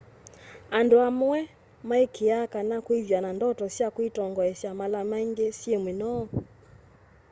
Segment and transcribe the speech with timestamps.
[0.77, 1.39] andu amwe
[1.89, 6.23] maikiiaa kana kwithwa na ndoto sya kwitongoesya mala maingi syi minoo